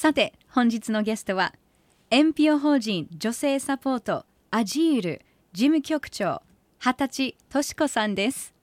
[0.00, 1.52] さて本日のゲストは
[2.12, 6.40] NPO 法人女性サポートアジール事務局長
[6.78, 8.54] 二十歳とし子さんです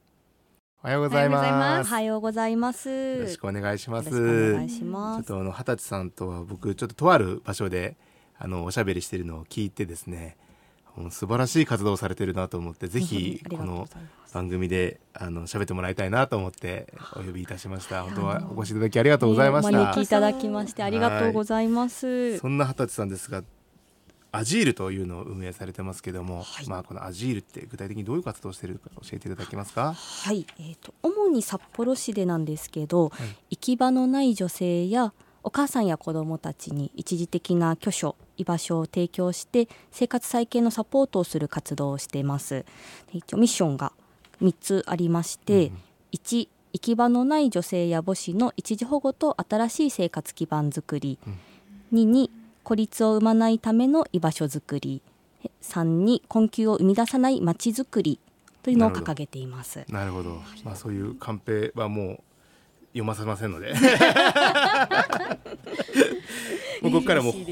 [0.81, 1.91] おはようございます。
[1.91, 2.89] おはようございます。
[2.89, 4.09] よろしくお願いします。
[4.11, 7.97] よろしくお願いしますちょっとあの二十歳さんとは僕ちょっととある場所で
[8.37, 10.37] あのおしゃべりしているのを聞いてですね、
[11.09, 13.87] 素晴らしい活動をされてるなと思って、ぜひこの
[14.33, 18.03] 番組であの喋ってもらいたいなと思ってお呼びいたしました。
[18.03, 19.77] 本当はお越しいただきありがとうございましおた。
[19.77, 22.37] 招きいただきましてありがとうございます。
[22.37, 23.43] そんな二十歳さんですが、
[24.31, 29.93] アジールというのを運営されてますけども、はいまあこのアジールって具体的にどういう活動をしているか教えていただけますか？
[29.93, 42.65] はい、えっ、と主に札幌市でなんですけど、はい行き場のない女性やお母さんや子どもたちに一時的な居所居場所を提供して生活再建のサポートをする活動をしています。
[43.11, 43.91] で一応ミッションが
[44.41, 45.77] 3つありまして、うん。
[46.13, 51.17] 1行き場のない女性や母子の一時保護と新しい生活基盤づくり、
[51.93, 52.31] 2に
[52.63, 55.01] 孤立を生まないための居場所づくり。
[55.61, 58.19] 3に困窮を生み出さないまちづくり
[58.63, 59.85] というのを掲げています。
[59.89, 60.41] なるほど。
[60.63, 62.19] まあそういうカンペはもう
[62.95, 63.73] 読ませませんので。
[66.81, 67.45] もうここからもうもう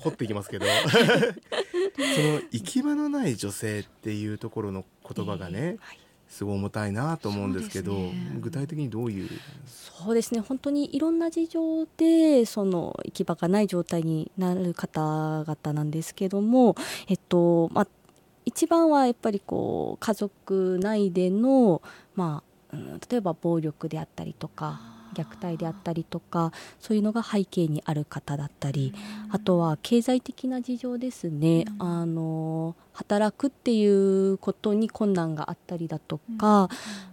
[0.00, 5.98] 掘っていきますけど、 その行き場のない女性っていうところの言葉がね、はい。
[6.28, 8.12] すごい重たいなと思うんですけど、ね。
[8.40, 9.28] 具体的にどういう？
[9.66, 10.40] そうですね。
[10.40, 16.74] 本当にいろんな事情でその行き場がない状態になる方々なんですけども、
[17.08, 17.88] えっとまあ、
[18.44, 21.80] 一番はやっぱりこう家族内での、
[22.16, 22.53] まあうん、
[23.10, 24.80] 例えば暴力であったりとか
[25.14, 28.92] 虐待であったりとかそういうのが背景にある方だったり
[29.30, 36.68] あとは経済的な事情ですね、あの働くっていうことに困難があったりだとか、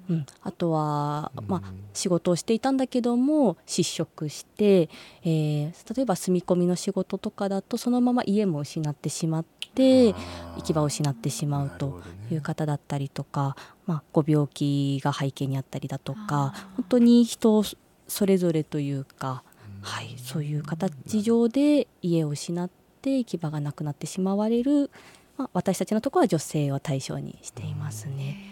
[0.10, 0.26] うん。
[0.44, 4.90] あとは、まあ、仕事をしていたんだけども失職して、
[5.24, 10.16] えー例えば住み込みの仕事とかだとそのまま家も失ってしまって行
[10.64, 12.02] き場を失ってしまうと
[12.32, 13.56] いう方だったりとか、
[13.86, 17.64] まあ、ご病気が背景にあったりだとか本当に人
[18.08, 19.44] それぞれというか、
[19.82, 22.70] はい、そういう形上で家を失っ
[23.02, 24.92] て行き場がなくなってしまわれる、
[25.38, 28.50] まあ、私たちのところは女性を対象にしていますね。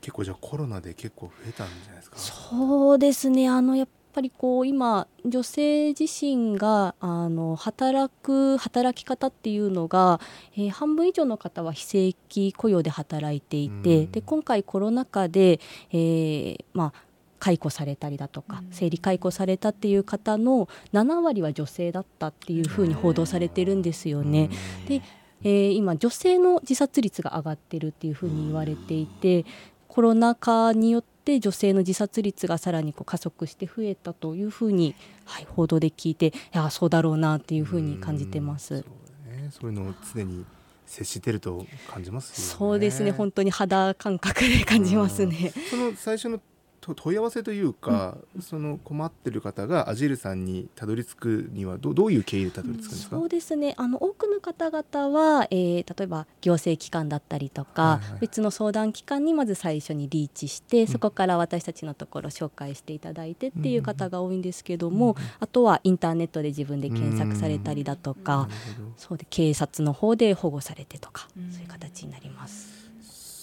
[0.00, 2.16] 結構じゃあコロナで結構増えたんじゃないですか？
[2.18, 3.48] そうですね。
[3.48, 10.20] あのやっぱりこう今女性自身があの働く働き方っていうのが、
[10.54, 14.10] えー半分以上の方は非正規雇用で働いていて、うん。
[14.10, 16.92] で今回コロナ禍で、えーまあ
[17.38, 24.48] 解雇されたりだとか、生理解雇されたっていう方の7割は女性だったっていうふうに報道されてるんですよね。
[24.86, 25.02] で、
[25.42, 29.44] えー今女性の自殺率が上がってるっていうふうに言われていて
[29.88, 34.94] コロナ禍によって女性の自殺率がさらにこう加速して増えたというふうに、
[35.24, 38.80] はい、報道で聞いていやそうだろうなっていうふうに感じてます。
[38.80, 38.84] そ
[39.30, 40.44] うね、そういうのを常に
[40.86, 42.58] 接してると感じますよね。
[42.58, 45.52] そうですね本当に肌感覚で感じますね。
[45.70, 46.51] その最初のと
[46.82, 53.74] 問い合わせというか、その困ってる方がアジールさんにたどり着くにはどどういう経緯でたどり着くんですか、そうですね。
[53.76, 58.20] あの多くの方々は、えー例えば行政機関だったりとか、はいはい。
[58.20, 68.48] 別の相談機関にまず最初にリーチして、そこから私たちのところ紹介していただいてっていう方が多いんですけども、あとはインターネットで自分で検索されたりだとか、
[68.96, 72.81] そうで警察の方で保護されてとか、そういう形になります。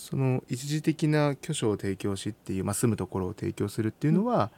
[0.10, 4.52] その一時的な居所を提供しっていう、まあ、住むところを提供するっていうのは、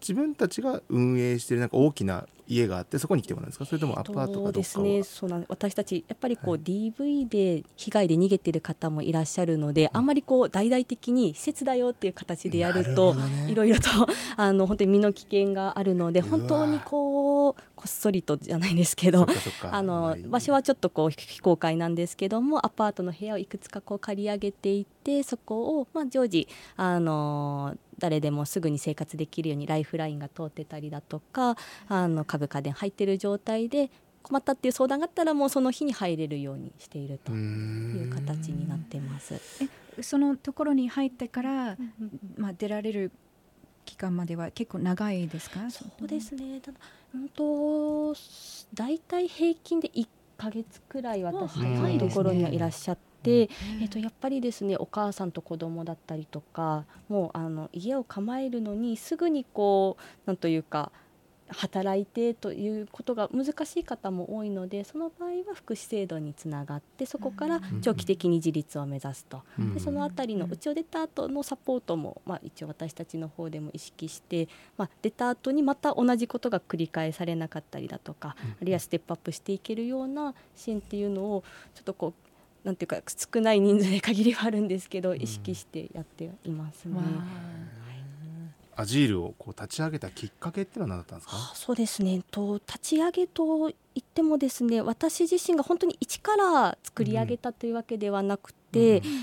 [0.00, 3.64] 自分たちが運営しているなんか大きな家があってそこに来てもらうんですか？
[3.64, 5.02] それともアパートかですね。
[5.02, 13.16] そうなん私たちやっぱりこう、DV で被害で逃げてる方もいらっしゃるので、あんまりこう大々的に施設だよっていう形でやると
[13.48, 13.88] いろいろと
[14.36, 19.26] あの本当に身の危険があるので本当にこうこっそりとじゃないですけど
[19.70, 31.56] あの場所はちょっとこう非公開なんですけどもアパートの部屋をいくつかこう借り上げていってそこを、まあ、常時あの誰でもすぐに生活できるようにライフラインが通ってたりだとか
[31.88, 33.90] あの家具家電入ってる状態で
[34.22, 39.34] 困ったっていう相談があったらもうその日に入れるようにしているというん形になってます。
[40.02, 41.76] そのところに入ってから、
[42.36, 43.12] まあ、出られる
[43.86, 45.70] 期間までは結構長いですか？
[45.70, 46.78] そうですねただ
[47.14, 48.14] うんと
[48.74, 50.06] 大体平均で1
[50.36, 53.06] か月くらい私のところにはいらっしゃって。
[53.30, 60.92] えー、とやっぱりですねお母さんと子供だったりとかもうあの家を構えるのにすぐにこうなんというか
[61.48, 69.42] 働いてということが難しい方も多いのでその場合は福祉制度につながってそこから長期的に自立を目指すと、
[69.74, 81.44] でその辺りのうちを出た後のサポートも、まあ、一応私たちの方でも意識して、まあ、出た後にまた同じことが繰り返されなかったりだとか、あるいはステップアップしていけるような支援っていうのを
[81.74, 82.25] ちょっとこう
[82.66, 86.98] なんていうか少ない人数で限りはあるんですけど意識してやっていますね。
[88.74, 91.36] アジールをこう立ち上げたきっかけっていうのは何だったんですか？
[91.54, 92.22] そうですね。
[92.30, 98.65] と立ち上げと言ってもですね私自身が本当に一から作り上げたというわけではなくて、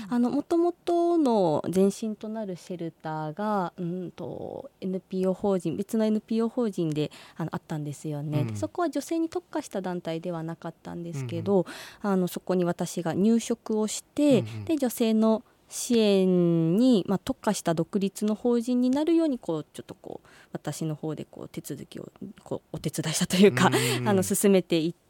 [0.08, 11.64] あのもともとの前身となるシェルターが、うんと、NPO 法人別の NPO 法人であのあったんですよね、うん、そこは女性に特化した団体ではなかったんですけど、うん
[12.02, 22.12] あのそこに私が入職をして、うんうん、で女性の支援に、まあ、特化した独立の法人になるようにこうちょっとこう私の方でこう手続きを
[22.42, 23.70] こうお手伝いしたというか、
[24.04, 25.03] あの進めていって、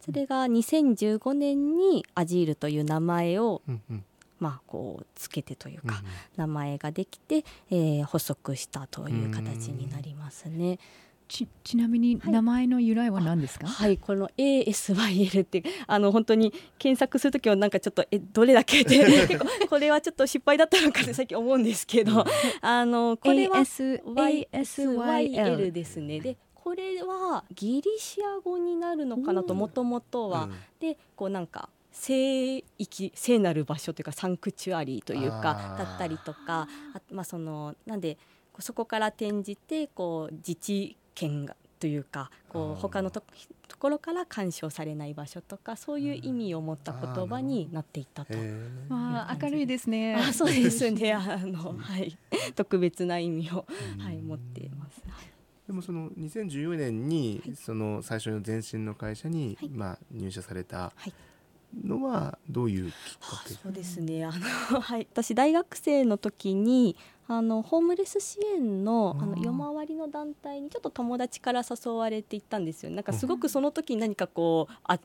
[0.00, 3.62] それが2015年にアジールという名前を、
[4.38, 6.02] まあ、こうつけてというか、
[6.36, 10.78] 名前ができて、えー、発足したという形になりますね。
[11.32, 22.26] ちちなみに名前の由来は何ですか、はい、はい、この ASYL ってあの本当に検索する時はなんかちょっとえどれだけって結構これはちょっと失敗だったのかって 最近思うんですけど、
[22.60, 26.20] あのこれは ASYL ですね。
[26.20, 38.16] でこれはギリシア語になるのかなともともとは、うん、でこうなんか聖域聖なる場所というかサンクチュアリーというかだったりとかあまあそのなんで
[38.60, 43.24] そこから転じてこう自治権がというかこう他のと
[43.66, 48.34] ところから干渉されない場所とかそういう意味を持った言葉になっていったと。
[48.88, 50.14] まあ明るいですね。
[50.14, 50.88] あそうです。
[50.92, 51.12] ね。
[51.12, 52.16] あのはい。
[52.54, 53.66] 特別な意味を
[53.98, 55.02] はい持っています。
[55.66, 60.92] でもその2014年にその最初の前身の会社にまあ入社された。
[60.96, 61.12] はい。
[61.84, 64.26] のはどういうきっかけ、そうですね。
[64.26, 64.30] あ
[64.70, 66.96] の、 はい、私大学生の時に
[67.28, 72.90] あのホームレス支援のあの夜回りの団体にちょっと友達から誘われて行ったんですよ。
[72.90, 75.00] なんかすごくその時に何かこうあ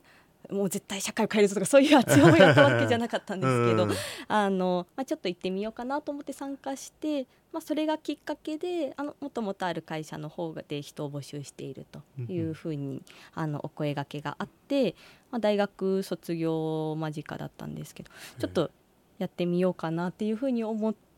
[0.50, 3.88] もう絶対社会を変えるぞとかそういう熱い思いがあったわけじゃなかったんですけど
[4.28, 13.02] あの、まあ、ちょっと行ってみようかなと思って参加して、まあ、それがきっかけであのもともとある会社の方で人を募集しているというふうに、
[13.34, 14.94] あのお声がけがあって、
[15.30, 18.70] まあ、大学卒業間近だったんですけどちょっと
[19.18, 21.08] やってみようかなっていうふうに思って。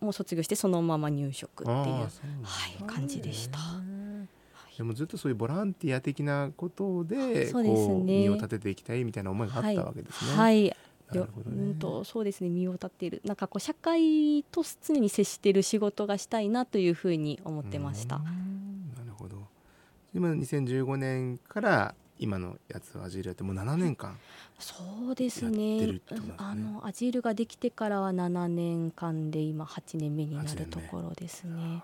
[0.00, 2.08] もう卒業してそのまま入職っていうは
[2.68, 3.58] い、感じでした。
[4.80, 10.30] でもずっとそういうボランティア的なことでそうです、ね、身を立てていきたいみたいな思いがあったわけですね。
[10.30, 10.76] はい、はい
[11.12, 12.48] ね、うんとそうですね。
[12.48, 18.20] 身を立っているなんかこう社会と常に接している仕事がしたいなというふうに思ってました。
[18.20, 18.24] な
[19.04, 19.36] るほど。
[20.14, 24.16] 今2015年から今のやつアジールやってもう7年間
[24.58, 24.74] そ
[25.10, 26.00] うですね、ね、
[26.38, 31.82] あのアジールができてからは7年間で今8年目になるところですね。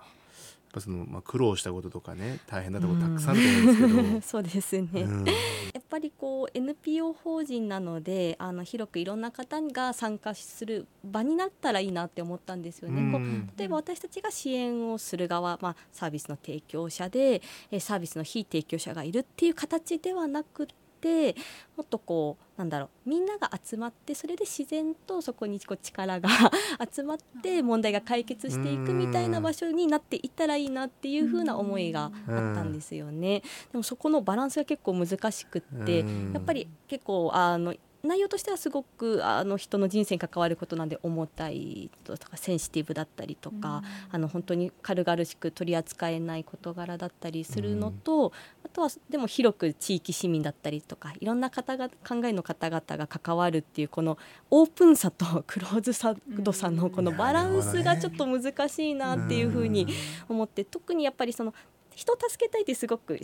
[0.77, 5.33] ぱその、まあ、苦労したこととかね大変なところたくさんあると思うんですけど、 そうですね、うん、や
[5.81, 13.01] っぱりこう NPO 法人なのであの広くいろんな方が参加する場になったらいいなって思ったんですよね。
[13.01, 17.43] うん、こう例えば私たちが支援をする側、まあ、サービスの提供者で
[17.81, 21.35] サービスの非提供者がいるっていう形ではなくてて
[21.77, 26.29] もっとこうなんだろうみんなが集まってそれで自然とそこにこう力が
[26.91, 32.09] 集まって問題が解決していくみたいな場所になっていったらいいなっていう風な思いがあ
[32.53, 33.43] ったんですよね。
[33.73, 37.75] でもそこのバランスが結構難しくってやっぱり結構あの
[38.07, 48.33] 内容としてはすごくあの人の人生に関わることなんで重たいとかセンシティブだったりとか、うん、あの本当に軽々しく取り扱えない事柄だったりするのと、うん、
[48.65, 54.19] あとはでも広く地域市民だったりとかいろんな方が考えの方々が関わるっていうこの
[54.51, 59.87] オープンさとクローズさ度さのこのバランスがちょっと難しいなっていうふうに
[60.29, 61.55] 思って、特にやっぱりその
[61.97, 63.19] 人を助けたいってすごく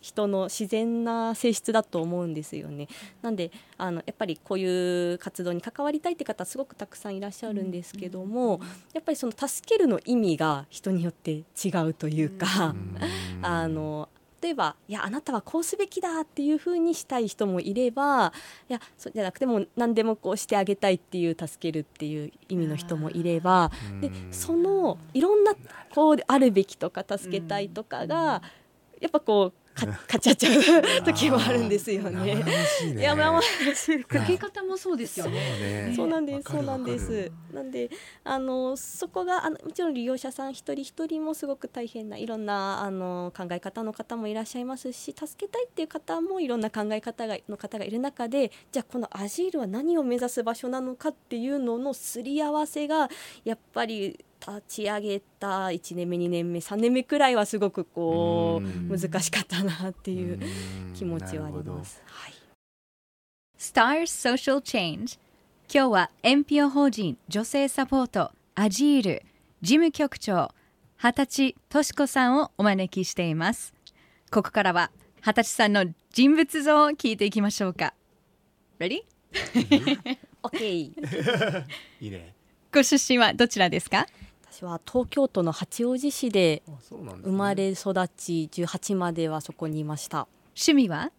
[0.00, 2.86] 人の自然な性質だと思うんですよね。
[3.22, 8.60] なんであのやっぱりこういう活動に関わりたいって方すごくたくさんいらっしゃるんですけども、
[8.92, 11.44] やっぱりその助けるの意味が人によって違
[11.88, 12.74] うというか、
[13.42, 14.08] あの
[14.40, 18.32] 例えばいやあなたはこうすべきだっていうふうにしたい人もいれば
[18.68, 25.54] いやそうじゃなくても何でもこうしてあげたいっていう助けるっていう意味の人もいればでそのいろんな
[25.94, 28.42] こうあるべきとか助けたいとかが
[29.00, 30.50] やっぱこうか買っちゃっちゃ
[31.00, 32.44] う時もあるんですよね。
[32.96, 35.92] いやまあ受け方もそうですよね。
[35.94, 37.30] そうなんですそうなんです。
[37.52, 37.90] なんで
[38.24, 53.08] あのそこがあのもちろん利用者さん一人一人もすごく大変ないろんなあの考え方の方もいらっしゃいますし助けたいっていう方もいろんな考え方がの方がいる中でじゃあこのアジールは何を目指す場所なのかっていうののすり合わせが
[53.44, 60.40] やっぱり立ち上げた1年目2年目3年目くらいはすごくこう難しかったなっていう
[60.94, 62.00] 気持ちはあります。
[62.06, 62.32] はい、
[63.58, 64.04] Stars
[64.36, 65.18] Social Change
[65.72, 69.22] 今日は NPO 法人女性サポートアジール
[69.60, 70.50] 事務局長
[70.96, 73.74] 二十歳とし子さんをお招きしています。
[74.30, 74.90] ここからは
[75.20, 77.94] 二十歳さんの人物像を聞いていきましょうか。
[78.78, 79.02] Ready?
[80.42, 80.64] OK
[82.00, 82.34] いいね。
[82.72, 84.06] ご出身はどちらですか？
[84.58, 86.64] 私は東京都の八王子市で
[87.22, 90.26] 生まれ育ち18まではそこにいました。
[90.56, 91.12] 趣味は？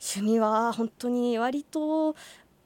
[0.00, 2.16] 趣味は本当に割と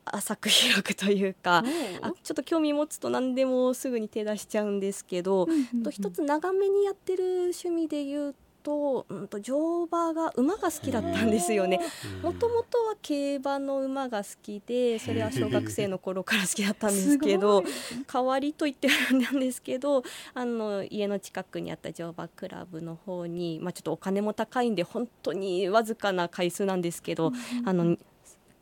[0.07, 1.62] 浅く広くというか
[2.00, 5.47] あちょっと興味持つと何でもすぐに手出しちゃうんですけど、
[5.85, 11.78] と一つ長めにやってる趣味で言うと,、うん、と乗馬が馬が好きだったんですよね。
[12.23, 17.62] もともとは競馬の馬が好きでそれは小学生の頃から好きだったんですけど
[18.12, 20.02] 代わりと言ってるんですけど
[20.33, 27.33] あの家の近くにあった乗馬クラブの方に、まあ、ちょっとお金も高いんで本当にわずかな回数なんですけど、
[27.64, 27.97] あの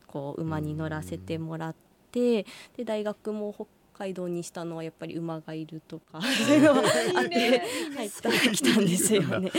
[0.09, 1.83] こう馬に乗らせてもらって。
[2.13, 6.21] で大学も北海道にしたのはやっぱり馬がいるとか。
[6.23, 6.83] そういうのは
[7.17, 7.63] あって
[7.95, 9.53] 入ってきたんですよね。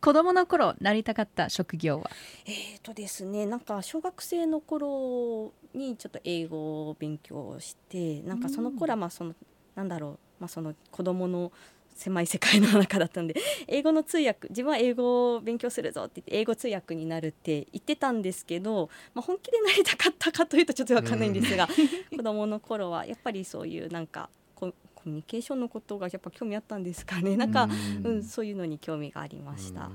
[0.00, 2.10] 子供の頃なりたかった職業は？
[2.46, 9.34] えっ、とですねなんか小学生の頃にちょっと英語を勉強してなんかその頃はまあその
[9.74, 11.52] なんだろうまあその子供の
[11.94, 13.34] 狭い世界の中だったんで
[13.68, 21.68] 英語の通訳自分は英語を勉強するぞって言って英語通訳になるって言ってたんですけど、まあ、本気でなりたかったかというとちょっと分かんないんですが
[22.14, 27.36] 子どもの頃はやっぱりそういうなんかココミュニケーションのことがやっぱ興味あったんですかね。
[27.36, 27.68] なんか、
[28.04, 29.90] うん、そういうのに興味がありました。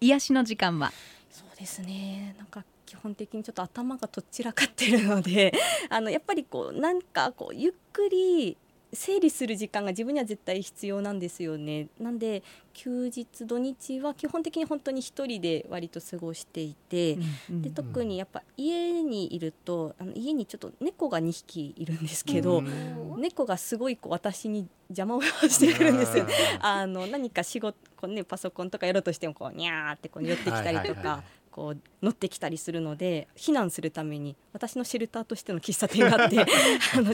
[0.00, 0.92] 癒しの時間は？
[1.30, 2.34] そうですね。
[2.38, 5.52] なんか基本的にちょっと頭がとっちらかってるので
[5.88, 8.56] あのやっぱりこうなんかこうゆっくり
[8.92, 12.42] 整理する時間が自分には絶対必要なんですよねなんで
[12.72, 17.18] 休日土日は基本的に本当に1人で割と過ごしていて、
[17.50, 26.26] うん、で特にやっぱ家にいるとあの家にちょっと猫が2匹いるんですけど、うん、猫がすごいこう私に邪魔をしてくるんですよ。
[26.60, 31.22] あの何か仕事こう、ね、パソコンとかやろうとしてもこうニャーってこう寄ってきたりとか。
[31.50, 36.40] こう乗ってきたりするので避難するために私のシェルターとしての喫茶店があって
[36.96, 37.12] あの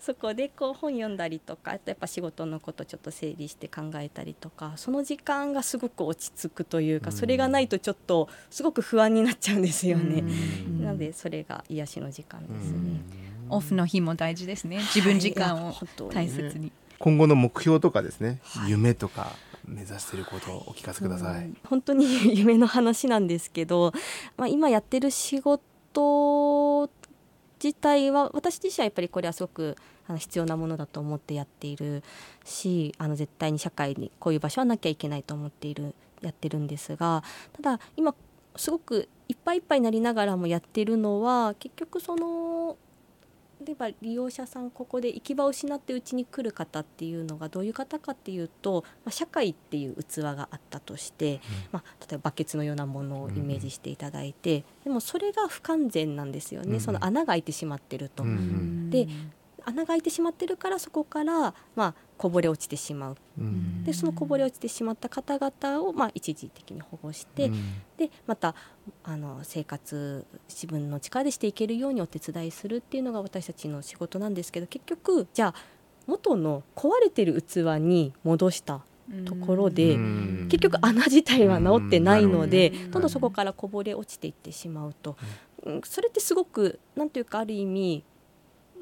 [0.00, 10.22] そこでこう本読んだりとかあとやっぱ仕事のことちょっと整理して考えたりとかその時間がすごく落ち着くというかそれがないとちょっとすごく不安になっちゃうんですよね。
[10.80, 13.00] なのでそれが癒しの時間ですね。
[13.48, 14.78] オフの日も大事ですね。
[14.78, 15.74] 自分時間を
[16.10, 16.72] 大切に。
[16.98, 19.32] 今後の目標とかですね、はい、夢とか
[19.64, 21.52] 目指していることをお聞かせください。
[21.64, 22.06] 本当に
[22.38, 23.92] 夢の話なんですけど、
[24.36, 26.90] まあ、今やってる仕事
[27.62, 29.76] 自体は私自身はやっぱりこれはすごく
[30.08, 32.02] あの必要なものだと思ってやっている
[32.44, 38.14] しあの絶対に社会にこういう場所はなきゃいけないと思っているやってるんですがただ今
[38.56, 42.76] すごくいっぱいいっぱいになりながらもやってるのは結局その
[43.64, 51.40] 例えば利用者さんここで行き場を失ってうちに来る方っていうのがどういう方かっていうと、まあ、社会っていう器があったとして、うん、
[51.72, 58.24] まあ、例えばバケツのようなものをイメージしていただいて、うん、でもそれが不完全なんですよね、うん、その穴が開いてしまってると。
[58.90, 59.08] で
[59.66, 68.54] 穴が開いてしまってるからそこから、まあ、こぼれ落ちてしまう、うん、でそのこぼれ落ちてしまった方々を、まあ、一時的に保護して、うん、でまた
[69.02, 75.54] あの生活自分の力でしていけるようにお手伝いするっていうのが私たちの仕事なんですけど結局じゃあ
[76.06, 78.82] 元の壊れてる器に戻した
[79.24, 85.16] ところで、結局穴自体は治ってないので、どんどんそこからこぼれ落ちていってしまうと、
[85.84, 88.04] それってすごく何というかある意味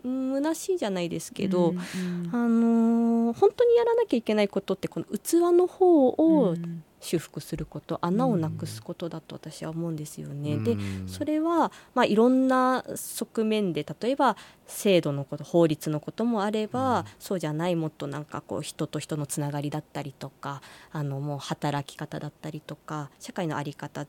[0.02, 6.56] 虚しいじゃないですけど、うんうん、あのー、本当にやらなきゃいけないことってこの器の方を
[7.00, 10.58] 修復すること穴をなくすことだと私は思うんですよね。
[10.58, 11.08] でうん。
[11.08, 24.06] それは、まあ、いろんな側面で例えば制度のこと法律のこともあれば、そうじゃないもっとなんかこう人と人のつながりだったりとかあのもう働き方だったりとか社会の在り方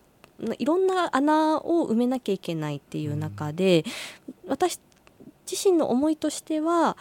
[0.57, 3.85] いろんな穴を埋めなきゃいけないっていう中で、
[4.47, 4.79] 私
[5.51, 6.95] 自身の思いとしては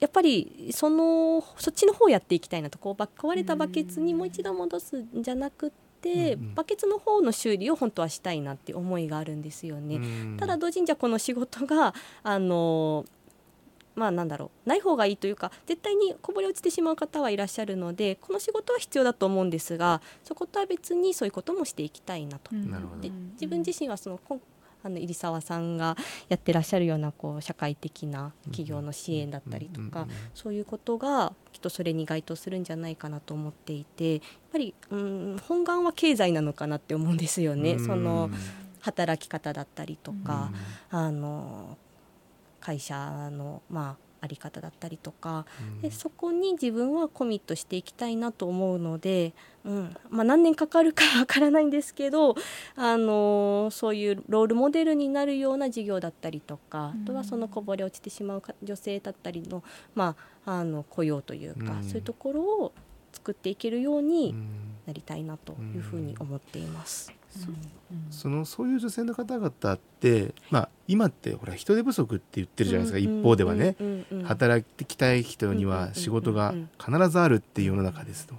[0.00, 6.54] やっぱりそのそっちの方をやっていきたいなとこうば壊れたバケツにもう一度戻すんじゃなくって、うんうん。
[6.54, 9.96] バケツの方の修理を本当はしたいなって思いがあるんですよね。
[9.96, 10.36] うん。
[10.38, 13.06] ただ同時にじゃあこの仕事が あの
[13.94, 22.50] まあなんだろうない方がいいというか絶対にこぼれ落ちてしまう方はいらっしゃるのでこの仕事は必要だと思うんですがそことは別にそういうこともしていきたいなと。
[23.00, 24.18] で自分自身はその
[24.84, 25.96] あの入澤さんが
[26.28, 34.22] やってらっしゃるようなこう社会的な企業の支援だったりとかそういうことがきっとそれに該当するんじゃないかなと思っていてやっ
[34.52, 37.78] ぱりうん本願は経済なのかなって思うんですよね。
[37.78, 38.30] その
[38.80, 40.52] 働き方だったりとか、
[40.90, 41.78] あの
[42.60, 45.44] 会社のまああり方だったりとか
[45.82, 49.96] でそこに自分はコミットしていきたいなと思うので、うん。
[50.08, 52.34] まあ、何年かかるかわからないんですけど、
[52.74, 59.62] あのそういうロールモデルになるような事業だったりとか、あとはそのこぼれ落ちてしまうか女性だったりの,、
[59.94, 60.16] ま
[60.46, 61.84] あ、あの雇用というか、うん。
[61.84, 62.72] そういうところを
[63.12, 64.48] 作っていけるようにうん。
[64.86, 67.10] なりたいなというふうに思っています。
[68.10, 74.18] そのそういう女性の方々って、まあ、今ってほら人手不足って言ってるじゃないですか、一方ではね、うんうんうん。
[74.20, 78.34] うん働きたい人には仕事が必ずあるっていう世の中ですと。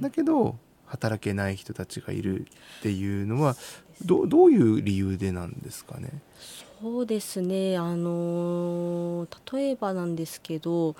[0.00, 0.56] だけど
[0.86, 2.46] 働けない人たちがいる
[2.78, 3.56] っていうのは
[4.04, 6.10] どどういう理由でなんですかね？
[6.80, 10.96] そうですね、あのー例えばなんですけど、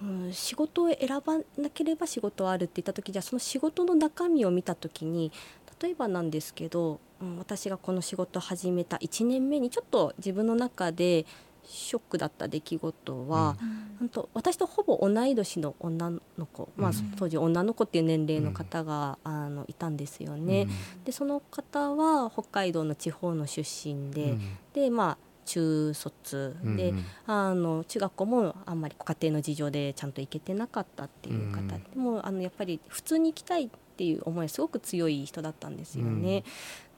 [0.00, 5.32] うん、仕事を選ばなければ仕事はあるって言った時じゃあその仕事の中身を見た時に
[5.80, 11.26] 例えばなんですけど、うん、私がこの仕事を始めた1年目にちょっと自分の中で
[11.64, 13.56] ショックだった出来事は、
[13.98, 20.68] 本当私とほぼ同い年の女の子、まあうん、当時女の子っていう年齢の方が、あのいたんですよね。
[21.04, 24.58] でその方は北海道の地方の出身で、うん。
[24.74, 26.56] でまあ中卒。
[26.62, 27.04] で、うん。
[27.26, 31.68] あの中学校もあんまり家庭の事情でちゃんと行けてなかったっていう方、うん。
[31.68, 36.42] でもあのやっぱり普通に行きたいっていう思いはすごく強い人だったんですよね。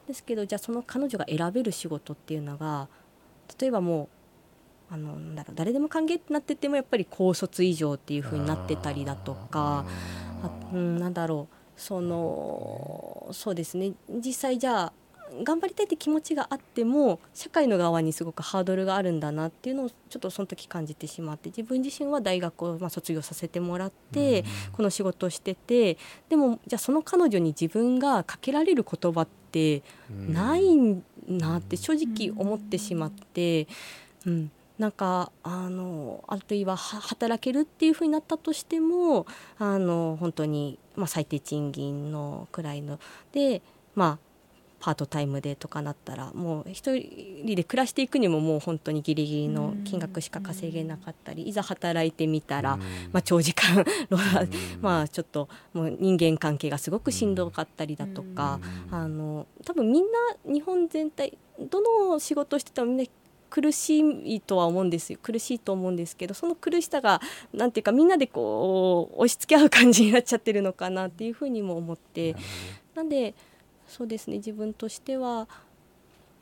[0.07, 2.87] ですけどじゃあその彼女が選べる仕事っていうのが
[3.59, 4.09] 例えばも
[4.89, 9.85] うあのなんだろう誰でも歓迎ってなっててもやっぱり高卒以上っていう風になってたりだとか
[10.43, 13.93] あうん、なんだろうそのそうですね。
[14.09, 14.93] 実際じゃあ
[15.43, 25.97] 頑張りたいって気持ちがあっても社会の側にすごくハードルがあるんだなっていうのをちょっとその時感じてしまって自分自身は大学をまあ卒業させてもらって、この仕事をしてて
[26.29, 33.67] でもじゃあその彼女に自分がかけられる言葉ってないんなって正直思ってしまって、
[34.25, 39.25] うん、なんかあのあるいはは働けるっていうふうになったとしても
[39.57, 42.99] あの本当に、まあ、最低賃金のくらいの
[43.33, 43.61] で
[43.95, 44.26] まあ
[44.79, 52.77] パートタイムでとかなったらもう一人で暮らしていくにももう本当にギリギリの金額しか稼げなかったりいざ働いてみたら、
[53.11, 53.85] まあ、長時間
[54.81, 58.59] まあちょっともう人間関係がすごくしんどかったりだとか、
[58.91, 60.19] あの多分みんな
[60.51, 63.05] 日本全体どの仕事をしててもみんな
[63.49, 65.19] 苦しいとは思うんですよ。
[65.21, 67.21] 苦しいと思うんですけどその苦しさが
[67.53, 72.35] なんていうかみんなでこう押し付け合う感じになっちゃってるのかなっていうふうにも思って。
[72.95, 73.35] なんで
[73.87, 74.37] そうですね。
[74.37, 75.47] 自分としては、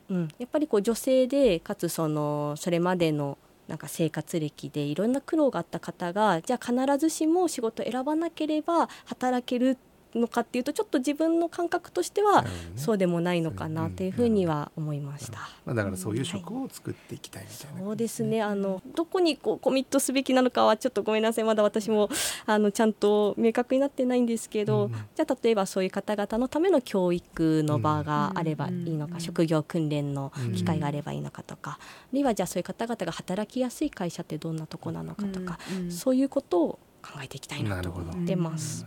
[0.10, 9.78] うん、やっぱりこう女性でかつそのそれまでのなんか生活歴でいろんな苦労があった方がじゃあ必ずしも仕事を選ばなければ働ける
[10.16, 12.72] のかっていうとちょっと自分の感覚としてはなるほどね。
[12.76, 15.40] そうでもないのかなというふうには思いました。
[15.66, 18.42] まあ、だからそういう職を作っていきたいみたいな、そうですね。
[18.42, 21.44] あのどこにこうコミットすべきなのかはちょっとごめんなさい。
[21.44, 22.10] まだ私も
[22.46, 38.12] あのちゃんと明確になってないんですけど、うんじゃあ例えばそういう方々のための教育の場があればいいのか、うん職業訓練の機会があればいいのかとか、あるいはじゃあそういう方々が働きやすい会社ってどんなとこなのかとか、うんうんそういうことを考えていきたいなとなるほど。
[38.12, 38.86] 思ってます。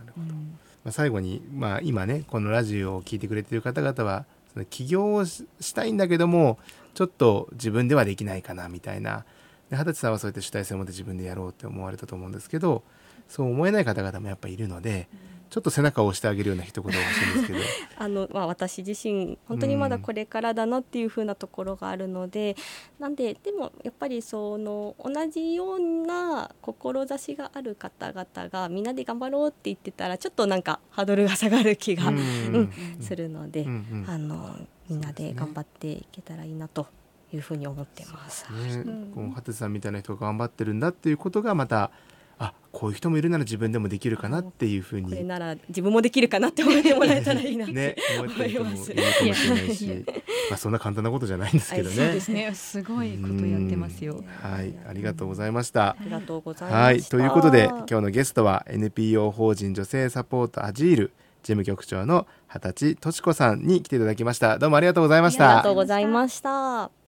[0.83, 6.57] まあ、最後に、まあ、今ねこのラジオを聴いてくれてる方々はその起業をしたいんだけども
[6.93, 9.25] ちょっと自分ではできないかなみたいな。
[9.71, 12.81] 二十歳さんはそうやって主体性を持って自分でやろうって思われたと思うんですけど
[13.27, 15.07] そう思えない方々もやっぱいるので、
[15.49, 17.59] ちょっと背中を押してあげるような一言が欲しいんですけど。
[17.97, 22.55] あの、まあ、私自身本当にまだこれからだなっていう風なところがあるので、
[22.99, 32.17] なんででもやっぱりその同じような志がある方々がみんなで頑張ろうって言ってたらちょっとなんかハードルが下がる気が、うん。
[32.53, 34.05] うんするので、うんうん。
[34.07, 34.55] あの
[34.87, 36.87] みんなで頑張っていけたらいいなと
[37.33, 38.45] いうふうに思ってます。
[38.51, 38.83] ね。
[38.85, 39.11] うん。
[39.13, 41.91] このハテさんみたいな人が頑張ってるんだっていうことがまた
[42.39, 50.05] あこういう人もいるなら自分でもできるかなっていうふうにこれなら自分もできるかなって思ってもらえたらいいなって、ね思ってる人もいるかますもしれないし
[50.49, 52.19] まあそんな簡単なことじゃないんですけどねはいそうで。
[52.21, 55.97] すねすごいことやってますよはいありがとうございましたあ。
[56.01, 56.83] りがとうございました。
[56.83, 66.91] はいということで今日のゲストは NPO 法人女性サポートアジール事務局長の二十歳とし子さんに来ていただきましたどうもありがとうございましたありがとうございました。